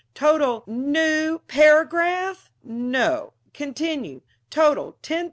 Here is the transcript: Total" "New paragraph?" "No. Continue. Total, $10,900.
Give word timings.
Total" 0.15 0.63
"New 0.65 1.41
paragraph?" 1.47 2.49
"No. 2.63 3.33
Continue. 3.53 4.21
Total, 4.49 4.93
$10,900. 5.03 5.19